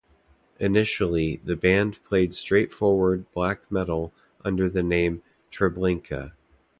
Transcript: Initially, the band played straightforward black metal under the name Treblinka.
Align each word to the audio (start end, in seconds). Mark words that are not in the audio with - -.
Initially, 0.59 1.35
the 1.43 1.55
band 1.55 2.03
played 2.05 2.33
straightforward 2.33 3.31
black 3.33 3.71
metal 3.71 4.11
under 4.43 4.67
the 4.67 4.81
name 4.81 5.21
Treblinka. 5.51 6.33